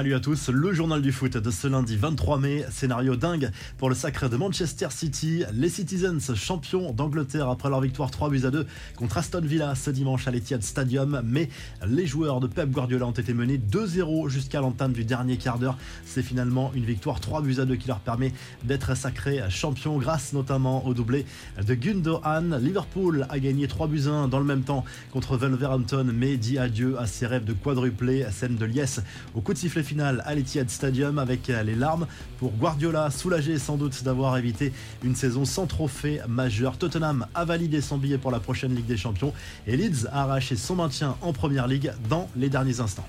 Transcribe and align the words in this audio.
Salut 0.00 0.14
à 0.14 0.20
tous, 0.20 0.48
le 0.48 0.72
journal 0.72 1.02
du 1.02 1.12
foot 1.12 1.36
de 1.36 1.50
ce 1.50 1.68
lundi 1.68 1.94
23 1.94 2.38
mai, 2.38 2.64
scénario 2.70 3.16
dingue 3.16 3.50
pour 3.76 3.90
le 3.90 3.94
sacre 3.94 4.30
de 4.30 4.36
Manchester 4.38 4.86
City, 4.88 5.44
les 5.52 5.68
Citizens 5.68 6.34
champions 6.34 6.94
d'Angleterre 6.94 7.50
après 7.50 7.68
leur 7.68 7.82
victoire 7.82 8.10
3 8.10 8.30
buts 8.30 8.46
à 8.46 8.50
2 8.50 8.66
contre 8.96 9.18
Aston 9.18 9.42
Villa 9.42 9.74
ce 9.74 9.90
dimanche 9.90 10.26
à 10.26 10.30
l'Etihad 10.30 10.62
Stadium, 10.62 11.20
mais 11.22 11.50
les 11.86 12.06
joueurs 12.06 12.40
de 12.40 12.46
Pep 12.46 12.70
Guardiola 12.70 13.08
ont 13.08 13.10
été 13.10 13.34
menés 13.34 13.58
2-0 13.58 14.30
jusqu'à 14.30 14.62
l'entame 14.62 14.94
du 14.94 15.04
dernier 15.04 15.36
quart 15.36 15.58
d'heure. 15.58 15.76
C'est 16.06 16.22
finalement 16.22 16.72
une 16.74 16.86
victoire 16.86 17.20
3 17.20 17.42
buts 17.42 17.56
à 17.58 17.66
2 17.66 17.76
qui 17.76 17.88
leur 17.88 18.00
permet 18.00 18.32
d'être 18.64 18.96
sacrés 18.96 19.42
champions 19.50 19.98
grâce 19.98 20.32
notamment 20.32 20.86
au 20.86 20.94
doublé 20.94 21.26
de 21.62 21.74
Gundogan. 21.74 22.58
Liverpool 22.58 23.26
a 23.28 23.38
gagné 23.38 23.68
3 23.68 23.86
buts 23.86 24.04
1 24.06 24.28
dans 24.28 24.38
le 24.38 24.46
même 24.46 24.62
temps 24.62 24.82
contre 25.12 25.36
Wolverhampton, 25.36 26.10
mais 26.14 26.38
dit 26.38 26.56
adieu 26.56 26.98
à 26.98 27.06
ses 27.06 27.26
rêves 27.26 27.44
de 27.44 27.52
quadruplé, 27.52 28.24
scène 28.30 28.56
de 28.56 28.64
liesse 28.64 29.02
au 29.34 29.42
coup 29.42 29.52
de 29.52 29.58
sifflet 29.58 29.82
finale 29.90 30.22
à 30.24 30.36
l'Etihad 30.36 30.70
Stadium 30.70 31.18
avec 31.18 31.48
les 31.48 31.74
larmes 31.74 32.06
pour 32.38 32.52
Guardiola, 32.52 33.10
soulagé 33.10 33.58
sans 33.58 33.76
doute 33.76 34.04
d'avoir 34.04 34.38
évité 34.38 34.72
une 35.02 35.16
saison 35.16 35.44
sans 35.44 35.66
trophée 35.66 36.20
majeur. 36.28 36.78
Tottenham 36.78 37.26
a 37.34 37.44
validé 37.44 37.80
son 37.80 37.98
billet 37.98 38.16
pour 38.16 38.30
la 38.30 38.38
prochaine 38.38 38.72
Ligue 38.72 38.86
des 38.86 38.96
Champions 38.96 39.32
et 39.66 39.76
Leeds 39.76 40.06
a 40.12 40.22
arraché 40.22 40.54
son 40.54 40.76
maintien 40.76 41.16
en 41.22 41.32
Première 41.32 41.66
Ligue 41.66 41.90
dans 42.08 42.28
les 42.36 42.48
derniers 42.48 42.78
instants. 42.78 43.06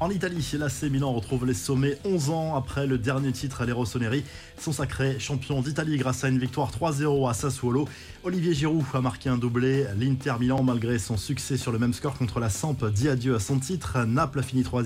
En 0.00 0.10
Italie, 0.10 0.44
l'AC 0.58 0.90
Milan 0.90 1.12
retrouve 1.12 1.46
les 1.46 1.54
sommets 1.54 1.96
11 2.04 2.30
ans 2.30 2.56
après 2.56 2.84
le 2.88 2.98
dernier 2.98 3.30
titre 3.30 3.62
à 3.62 3.72
Rossoneri. 3.72 4.24
Son 4.58 4.72
sacré 4.72 5.20
champion 5.20 5.62
d'Italie 5.62 5.98
grâce 5.98 6.24
à 6.24 6.28
une 6.28 6.38
victoire 6.40 6.72
3-0 6.72 7.30
à 7.30 7.32
Sassuolo. 7.32 7.88
Olivier 8.24 8.54
Giroud 8.54 8.84
a 8.92 9.00
marqué 9.00 9.28
un 9.28 9.38
doublé. 9.38 9.86
L'Inter 9.96 10.34
Milan, 10.40 10.64
malgré 10.64 10.98
son 10.98 11.16
succès 11.16 11.56
sur 11.56 11.70
le 11.70 11.78
même 11.78 11.92
score 11.92 12.18
contre 12.18 12.40
la 12.40 12.50
Samp, 12.50 12.84
dit 12.92 13.08
adieu 13.08 13.36
à 13.36 13.38
son 13.38 13.60
titre. 13.60 14.04
Naples 14.04 14.42
finit 14.42 14.64
3 14.64 14.82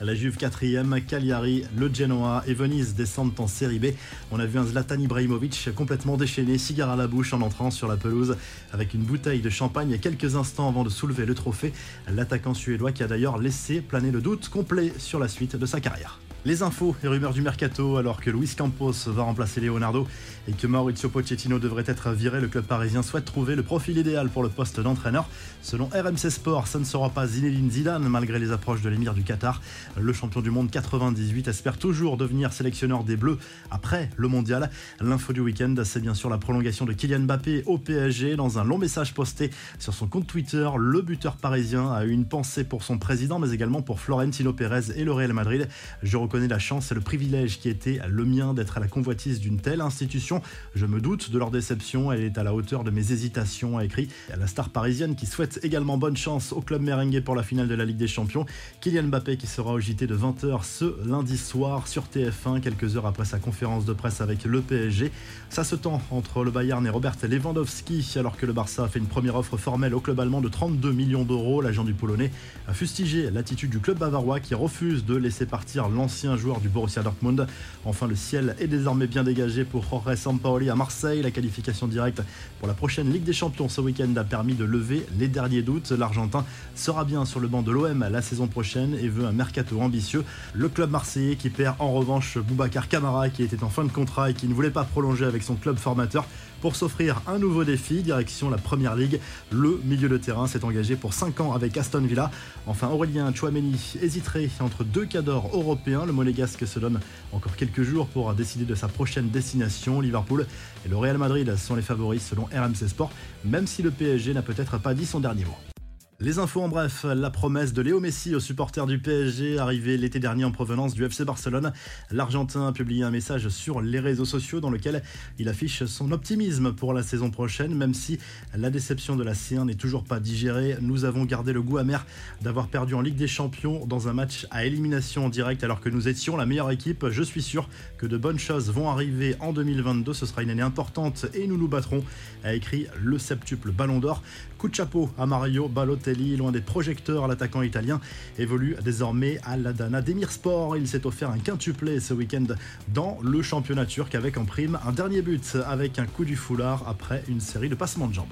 la 0.00 0.14
Juve 0.14 0.38
4 0.38 0.60
Cagliari, 1.06 1.64
le 1.76 1.92
Genoa 1.92 2.42
et 2.46 2.54
Venise 2.54 2.94
descendent 2.94 3.38
en 3.38 3.48
Série 3.48 3.78
B. 3.78 3.86
On 4.32 4.40
a 4.40 4.46
vu 4.46 4.58
un 4.58 4.64
Zlatan 4.64 4.98
Ibrahimovic 4.98 5.68
complètement 5.74 6.16
déchaîné, 6.16 6.56
cigare 6.56 6.90
à 6.90 6.96
la 6.96 7.06
bouche 7.06 7.34
en 7.34 7.42
entrant 7.42 7.70
sur 7.70 7.86
la 7.86 7.98
pelouse 7.98 8.36
avec 8.72 8.94
une 8.94 9.02
bouteille 9.02 9.42
de 9.42 9.50
champagne 9.50 9.98
quelques 9.98 10.36
instants 10.36 10.68
avant 10.68 10.84
de 10.84 10.90
soulever 10.90 11.26
le 11.26 11.34
trophée. 11.34 11.74
L'attaquant 12.10 12.54
suédois 12.54 12.92
qui 12.92 13.02
a 13.02 13.08
d'ailleurs 13.08 13.38
laissé 13.38 13.80
planer 13.82 14.10
le 14.10 14.20
doute 14.20 14.37
complet 14.46 14.92
sur 14.98 15.18
la 15.18 15.28
suite 15.28 15.56
de 15.56 15.66
sa 15.66 15.80
carrière. 15.80 16.20
Les 16.48 16.62
infos 16.62 16.96
et 17.04 17.08
rumeurs 17.08 17.34
du 17.34 17.42
mercato 17.42 17.98
alors 17.98 18.22
que 18.22 18.30
Luis 18.30 18.54
Campos 18.56 18.94
va 19.08 19.22
remplacer 19.22 19.60
Leonardo 19.60 20.08
et 20.48 20.52
que 20.52 20.66
Maurizio 20.66 21.10
Pochettino 21.10 21.58
devrait 21.58 21.84
être 21.86 22.12
viré, 22.12 22.40
le 22.40 22.48
club 22.48 22.64
parisien 22.64 23.02
souhaite 23.02 23.26
trouver 23.26 23.54
le 23.54 23.62
profil 23.62 23.98
idéal 23.98 24.30
pour 24.30 24.42
le 24.42 24.48
poste 24.48 24.80
d'entraîneur. 24.80 25.28
Selon 25.60 25.90
RMC 25.92 26.30
Sport, 26.30 26.66
ça 26.66 26.78
ne 26.78 26.84
sera 26.84 27.10
pas 27.10 27.26
Zinedine 27.26 27.70
Zidane 27.70 28.08
malgré 28.08 28.38
les 28.38 28.50
approches 28.50 28.80
de 28.80 28.88
l'émir 28.88 29.12
du 29.12 29.24
Qatar. 29.24 29.60
Le 30.00 30.10
champion 30.14 30.40
du 30.40 30.50
monde 30.50 30.70
98 30.70 31.48
espère 31.48 31.76
toujours 31.76 32.16
devenir 32.16 32.50
sélectionneur 32.54 33.04
des 33.04 33.18
Bleus 33.18 33.36
après 33.70 34.08
le 34.16 34.28
mondial. 34.28 34.70
L'info 35.02 35.34
du 35.34 35.40
week-end, 35.40 35.74
c'est 35.84 36.00
bien 36.00 36.14
sûr 36.14 36.30
la 36.30 36.38
prolongation 36.38 36.86
de 36.86 36.94
Kylian 36.94 37.20
Mbappé 37.20 37.64
au 37.66 37.76
PSG. 37.76 38.36
Dans 38.36 38.58
un 38.58 38.64
long 38.64 38.78
message 38.78 39.12
posté 39.12 39.50
sur 39.78 39.92
son 39.92 40.06
compte 40.06 40.26
Twitter, 40.26 40.66
le 40.78 41.02
buteur 41.02 41.36
parisien 41.36 41.92
a 41.92 42.06
eu 42.06 42.10
une 42.10 42.24
pensée 42.24 42.64
pour 42.64 42.84
son 42.84 42.96
président 42.96 43.38
mais 43.38 43.50
également 43.50 43.82
pour 43.82 44.00
Florentino 44.00 44.54
Pérez 44.54 44.92
et 44.96 45.04
le 45.04 45.12
Real 45.12 45.34
Madrid. 45.34 45.68
Je 46.02 46.16
la 46.46 46.60
chance 46.60 46.92
et 46.92 46.94
le 46.94 47.00
privilège 47.00 47.58
qui 47.58 47.68
était 47.68 47.98
le 48.08 48.24
mien 48.24 48.54
d'être 48.54 48.76
à 48.76 48.80
la 48.80 48.86
convoitise 48.86 49.40
d'une 49.40 49.58
telle 49.58 49.80
institution. 49.80 50.42
Je 50.74 50.86
me 50.86 51.00
doute 51.00 51.30
de 51.30 51.38
leur 51.38 51.50
déception, 51.50 52.12
elle 52.12 52.22
est 52.22 52.38
à 52.38 52.44
la 52.44 52.54
hauteur 52.54 52.84
de 52.84 52.90
mes 52.90 53.12
hésitations, 53.12 53.78
a 53.78 53.84
écrit 53.84 54.08
la 54.38 54.46
star 54.46 54.68
parisienne 54.68 55.16
qui 55.16 55.26
souhaite 55.26 55.58
également 55.62 55.98
bonne 55.98 56.16
chance 56.16 56.52
au 56.52 56.60
club 56.60 56.82
merengue 56.82 57.20
pour 57.22 57.34
la 57.34 57.42
finale 57.42 57.66
de 57.66 57.74
la 57.74 57.84
Ligue 57.84 57.96
des 57.96 58.06
Champions. 58.06 58.46
Kylian 58.80 59.04
Mbappé 59.04 59.36
qui 59.36 59.46
sera 59.46 59.72
au 59.72 59.80
JT 59.80 60.06
de 60.06 60.16
20h 60.16 60.62
ce 60.62 60.94
lundi 61.04 61.38
soir 61.38 61.88
sur 61.88 62.04
TF1, 62.04 62.60
quelques 62.60 62.96
heures 62.96 63.06
après 63.06 63.24
sa 63.24 63.38
conférence 63.38 63.84
de 63.84 63.92
presse 63.94 64.20
avec 64.20 64.44
le 64.44 64.60
PSG. 64.60 65.10
Ça 65.48 65.64
se 65.64 65.74
tend 65.74 66.02
entre 66.10 66.44
le 66.44 66.50
Bayern 66.50 66.86
et 66.86 66.90
Robert 66.90 67.16
Lewandowski, 67.22 68.14
alors 68.16 68.36
que 68.36 68.44
le 68.44 68.52
Barça 68.52 68.84
a 68.84 68.88
fait 68.88 68.98
une 68.98 69.06
première 69.06 69.36
offre 69.36 69.56
formelle 69.56 69.94
au 69.94 70.00
club 70.00 70.20
allemand 70.20 70.40
de 70.40 70.48
32 70.48 70.92
millions 70.92 71.24
d'euros. 71.24 71.62
L'agent 71.62 71.84
du 71.84 71.94
Polonais 71.94 72.30
a 72.66 72.74
fustigé 72.74 73.30
l'attitude 73.30 73.70
du 73.70 73.78
club 73.78 73.98
bavarois 73.98 74.40
qui 74.40 74.54
refuse 74.54 75.04
de 75.04 75.16
laisser 75.16 75.46
partir 75.46 75.88
l'ancien 75.88 76.17
un 76.26 76.36
joueur 76.36 76.60
du 76.60 76.68
Borussia 76.68 77.02
Dortmund. 77.02 77.46
Enfin, 77.84 78.06
le 78.06 78.16
ciel 78.16 78.56
est 78.58 78.66
désormais 78.66 79.06
bien 79.06 79.24
dégagé 79.24 79.64
pour 79.64 79.84
Jorge 79.88 80.14
Sampaoli 80.16 80.70
à 80.70 80.74
Marseille. 80.74 81.22
La 81.22 81.30
qualification 81.30 81.86
directe 81.86 82.22
pour 82.58 82.68
la 82.68 82.74
prochaine 82.74 83.12
Ligue 83.12 83.24
des 83.24 83.32
Champions 83.32 83.68
ce 83.68 83.80
week-end 83.80 84.12
a 84.16 84.24
permis 84.24 84.54
de 84.54 84.64
lever 84.64 85.06
les 85.18 85.28
derniers 85.28 85.62
doutes. 85.62 85.90
L'Argentin 85.92 86.44
sera 86.74 87.04
bien 87.04 87.24
sur 87.24 87.40
le 87.40 87.48
banc 87.48 87.62
de 87.62 87.70
l'OM 87.70 88.06
la 88.10 88.22
saison 88.22 88.46
prochaine 88.46 88.96
et 89.00 89.08
veut 89.08 89.26
un 89.26 89.32
mercato 89.32 89.80
ambitieux. 89.80 90.24
Le 90.54 90.68
club 90.68 90.90
marseillais 90.90 91.36
qui 91.36 91.50
perd 91.50 91.76
en 91.78 91.92
revanche 91.92 92.38
Boubacar 92.38 92.88
Camara 92.88 93.28
qui 93.28 93.42
était 93.42 93.62
en 93.62 93.68
fin 93.68 93.84
de 93.84 93.92
contrat 93.92 94.30
et 94.30 94.34
qui 94.34 94.48
ne 94.48 94.54
voulait 94.54 94.70
pas 94.70 94.84
prolonger 94.84 95.24
avec 95.24 95.42
son 95.42 95.54
club 95.54 95.76
formateur 95.76 96.24
pour 96.60 96.76
s'offrir 96.76 97.22
un 97.26 97.38
nouveau 97.38 97.64
défi, 97.64 98.02
direction 98.02 98.50
la 98.50 98.58
Première 98.58 98.96
Ligue. 98.96 99.20
Le 99.50 99.80
milieu 99.84 100.08
de 100.08 100.16
terrain 100.16 100.46
s'est 100.46 100.64
engagé 100.64 100.96
pour 100.96 101.14
5 101.14 101.40
ans 101.40 101.52
avec 101.52 101.76
Aston 101.76 102.00
Villa. 102.00 102.30
Enfin, 102.66 102.88
Aurélien 102.88 103.32
Chouameni 103.32 103.94
hésiterait 104.02 104.50
entre 104.60 104.84
deux 104.84 105.06
cadors 105.06 105.50
européens. 105.52 106.04
Le 106.08 106.14
Monégasque 106.14 106.66
se 106.66 106.78
donne 106.78 107.00
encore 107.32 107.54
quelques 107.54 107.82
jours 107.82 108.06
pour 108.06 108.32
décider 108.32 108.64
de 108.64 108.74
sa 108.74 108.88
prochaine 108.88 109.28
destination. 109.28 110.00
Liverpool 110.00 110.46
et 110.86 110.88
le 110.88 110.96
Real 110.96 111.18
Madrid 111.18 111.54
sont 111.56 111.76
les 111.76 111.82
favoris 111.82 112.26
selon 112.26 112.44
RMC 112.44 112.88
Sport, 112.88 113.10
même 113.44 113.66
si 113.66 113.82
le 113.82 113.90
PSG 113.90 114.32
n'a 114.32 114.40
peut-être 114.40 114.78
pas 114.78 114.94
dit 114.94 115.04
son 115.04 115.20
dernier 115.20 115.44
mot. 115.44 115.77
Les 116.20 116.40
infos 116.40 116.62
en 116.62 116.68
bref, 116.68 117.04
la 117.04 117.30
promesse 117.30 117.72
de 117.72 117.80
Léo 117.80 118.00
Messi 118.00 118.34
aux 118.34 118.40
supporters 118.40 118.86
du 118.86 118.98
PSG 118.98 119.56
arrivé 119.56 119.96
l'été 119.96 120.18
dernier 120.18 120.44
en 120.44 120.50
provenance 120.50 120.92
du 120.92 121.04
FC 121.04 121.24
Barcelone. 121.24 121.72
L'Argentin 122.10 122.66
a 122.66 122.72
publié 122.72 123.04
un 123.04 123.12
message 123.12 123.48
sur 123.50 123.80
les 123.80 124.00
réseaux 124.00 124.24
sociaux 124.24 124.58
dans 124.58 124.70
lequel 124.70 125.04
il 125.38 125.48
affiche 125.48 125.84
son 125.84 126.10
optimisme 126.10 126.72
pour 126.72 126.92
la 126.92 127.04
saison 127.04 127.30
prochaine, 127.30 127.72
même 127.72 127.94
si 127.94 128.18
la 128.56 128.68
déception 128.68 129.14
de 129.14 129.22
la 129.22 129.34
C1 129.34 129.66
n'est 129.66 129.76
toujours 129.76 130.02
pas 130.02 130.18
digérée. 130.18 130.76
Nous 130.80 131.04
avons 131.04 131.24
gardé 131.24 131.52
le 131.52 131.62
goût 131.62 131.78
amer 131.78 132.04
d'avoir 132.42 132.66
perdu 132.66 132.94
en 132.94 133.00
Ligue 133.00 133.14
des 133.14 133.28
Champions 133.28 133.86
dans 133.86 134.08
un 134.08 134.12
match 134.12 134.44
à 134.50 134.64
élimination 134.64 135.26
en 135.26 135.28
direct 135.28 135.62
alors 135.62 135.80
que 135.80 135.88
nous 135.88 136.08
étions 136.08 136.36
la 136.36 136.46
meilleure 136.46 136.72
équipe. 136.72 137.10
Je 137.10 137.22
suis 137.22 137.42
sûr 137.42 137.68
que 137.96 138.06
de 138.06 138.16
bonnes 138.16 138.40
choses 138.40 138.72
vont 138.72 138.90
arriver 138.90 139.36
en 139.38 139.52
2022. 139.52 140.12
Ce 140.14 140.26
sera 140.26 140.42
une 140.42 140.50
année 140.50 140.62
importante 140.62 141.26
et 141.34 141.46
nous 141.46 141.56
nous 141.56 141.68
battrons, 141.68 142.02
a 142.42 142.54
écrit 142.54 142.88
le 143.00 143.18
septuple 143.18 143.70
Ballon 143.70 144.00
d'Or. 144.00 144.20
Coup 144.58 144.68
de 144.68 144.74
chapeau 144.74 145.08
à 145.16 145.24
Mario 145.24 145.68
Balotelli 145.68 146.07
loin 146.14 146.52
des 146.52 146.60
projecteurs, 146.60 147.28
l'attaquant 147.28 147.62
italien 147.62 148.00
évolue 148.38 148.76
désormais 148.84 149.38
à 149.44 149.56
l'Adana 149.56 150.02
Demirspor. 150.02 150.76
Il 150.76 150.88
s'est 150.88 151.06
offert 151.06 151.30
un 151.30 151.38
quintuplé 151.38 152.00
ce 152.00 152.14
week-end 152.14 152.46
dans 152.88 153.18
le 153.22 153.42
championnat 153.42 153.86
turc 153.86 154.14
avec 154.14 154.36
en 154.36 154.44
prime 154.44 154.78
un 154.86 154.92
dernier 154.92 155.22
but 155.22 155.56
avec 155.66 155.98
un 155.98 156.06
coup 156.06 156.24
du 156.24 156.36
foulard 156.36 156.84
après 156.86 157.22
une 157.28 157.40
série 157.40 157.68
de 157.68 157.74
passements 157.74 158.08
de 158.08 158.14
jambes. 158.14 158.26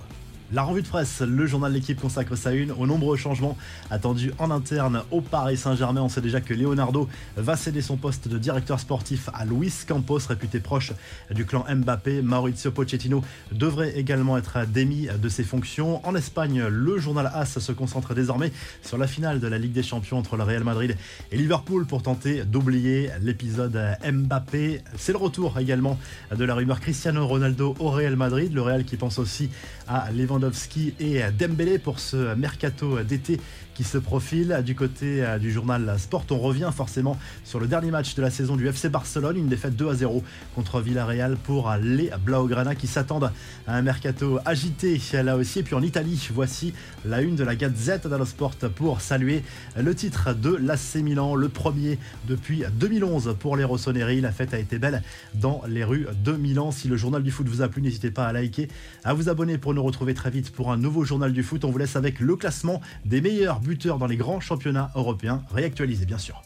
La 0.52 0.62
revue 0.62 0.82
de 0.82 0.86
presse, 0.86 1.22
le 1.22 1.44
journal 1.44 1.72
de 1.72 1.76
l'équipe 1.76 2.00
consacre 2.00 2.36
sa 2.36 2.52
une 2.52 2.70
aux 2.70 2.86
nombreux 2.86 3.16
changements 3.16 3.56
attendus 3.90 4.32
en 4.38 4.52
interne 4.52 5.02
au 5.10 5.20
Paris 5.20 5.56
Saint-Germain. 5.56 6.02
On 6.02 6.08
sait 6.08 6.20
déjà 6.20 6.40
que 6.40 6.54
Leonardo 6.54 7.08
va 7.36 7.56
céder 7.56 7.82
son 7.82 7.96
poste 7.96 8.28
de 8.28 8.38
directeur 8.38 8.78
sportif 8.78 9.28
à 9.34 9.44
Luis 9.44 9.72
Campos, 9.88 10.20
réputé 10.28 10.60
proche 10.60 10.92
du 11.32 11.46
clan 11.46 11.64
Mbappé. 11.68 12.22
Maurizio 12.22 12.70
Pochettino 12.70 13.24
devrait 13.50 13.98
également 13.98 14.38
être 14.38 14.64
démis 14.66 15.08
de 15.20 15.28
ses 15.28 15.42
fonctions. 15.42 16.06
En 16.06 16.14
Espagne, 16.14 16.62
le 16.68 16.96
journal 16.98 17.28
AS 17.34 17.58
se 17.58 17.72
concentre 17.72 18.14
désormais 18.14 18.52
sur 18.82 18.98
la 18.98 19.08
finale 19.08 19.40
de 19.40 19.48
la 19.48 19.58
Ligue 19.58 19.72
des 19.72 19.82
Champions 19.82 20.18
entre 20.18 20.36
le 20.36 20.44
Real 20.44 20.62
Madrid 20.62 20.96
et 21.32 21.36
Liverpool 21.36 21.86
pour 21.86 22.04
tenter 22.04 22.44
d'oublier 22.44 23.10
l'épisode 23.20 23.76
Mbappé. 24.08 24.82
C'est 24.96 25.12
le 25.12 25.18
retour 25.18 25.58
également 25.58 25.98
de 26.30 26.44
la 26.44 26.54
rumeur 26.54 26.78
Cristiano 26.78 27.26
Ronaldo 27.26 27.74
au 27.80 27.90
Real 27.90 28.14
Madrid. 28.14 28.54
Le 28.54 28.62
Real 28.62 28.84
qui 28.84 28.96
pense 28.96 29.18
aussi 29.18 29.50
à 29.88 30.12
l'événement 30.12 30.35
Et 31.00 31.22
Dembélé 31.38 31.78
pour 31.78 31.98
ce 31.98 32.34
mercato 32.34 33.02
d'été 33.02 33.40
qui 33.76 33.84
se 33.84 33.98
profile. 33.98 34.62
Du 34.64 34.74
côté 34.74 35.22
euh, 35.22 35.38
du 35.38 35.52
journal 35.52 35.96
Sport, 35.98 36.24
on 36.30 36.38
revient 36.38 36.70
forcément 36.74 37.18
sur 37.44 37.60
le 37.60 37.66
dernier 37.66 37.90
match 37.90 38.14
de 38.14 38.22
la 38.22 38.30
saison 38.30 38.56
du 38.56 38.66
FC 38.66 38.88
Barcelone, 38.88 39.36
une 39.36 39.48
défaite 39.48 39.76
2 39.76 39.90
à 39.90 39.94
0 39.94 40.24
contre 40.54 40.80
Villarreal 40.80 41.36
pour 41.36 41.70
les 41.82 42.10
Blaugrana 42.24 42.74
qui 42.74 42.86
s'attendent 42.86 43.30
à 43.66 43.76
un 43.76 43.82
mercato 43.82 44.38
agité 44.46 45.00
là 45.22 45.36
aussi. 45.36 45.58
Et 45.58 45.62
puis 45.62 45.74
en 45.74 45.82
Italie, 45.82 46.28
voici 46.32 46.72
la 47.04 47.20
une 47.20 47.36
de 47.36 47.44
la 47.44 47.54
Gazette 47.54 48.06
dello 48.06 48.24
Sport 48.24 48.56
pour 48.74 49.02
saluer 49.02 49.42
le 49.76 49.94
titre 49.94 50.34
de 50.34 50.54
l'AC 50.54 50.96
Milan, 50.96 51.34
le 51.34 51.48
premier 51.48 51.98
depuis 52.26 52.64
2011 52.78 53.36
pour 53.38 53.56
les 53.56 53.64
Rossoneri. 53.64 54.22
La 54.22 54.32
fête 54.32 54.54
a 54.54 54.58
été 54.58 54.78
belle 54.78 55.02
dans 55.34 55.62
les 55.68 55.84
rues 55.84 56.06
de 56.24 56.32
Milan. 56.32 56.70
Si 56.70 56.88
le 56.88 56.96
journal 56.96 57.22
du 57.22 57.30
foot 57.30 57.46
vous 57.46 57.60
a 57.60 57.68
plu, 57.68 57.82
n'hésitez 57.82 58.10
pas 58.10 58.26
à 58.26 58.32
liker, 58.32 58.68
à 59.04 59.12
vous 59.12 59.28
abonner 59.28 59.58
pour 59.58 59.74
nous 59.74 59.82
retrouver 59.82 60.14
très 60.14 60.25
vite 60.30 60.52
pour 60.52 60.72
un 60.72 60.76
nouveau 60.76 61.04
journal 61.04 61.32
du 61.32 61.42
foot. 61.42 61.64
On 61.64 61.70
vous 61.70 61.78
laisse 61.78 61.96
avec 61.96 62.20
le 62.20 62.36
classement 62.36 62.80
des 63.04 63.20
meilleurs 63.20 63.60
buteurs 63.60 63.98
dans 63.98 64.06
les 64.06 64.16
grands 64.16 64.40
championnats 64.40 64.90
européens, 64.94 65.42
réactualisés 65.50 66.06
bien 66.06 66.18
sûr. 66.18 66.42